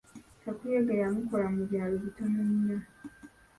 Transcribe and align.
Kakuyege 0.43 0.93
yamukola 1.01 1.45
mu 1.55 1.61
byalo 1.69 1.95
bitono 2.03 2.39
nnyo. 2.51 2.77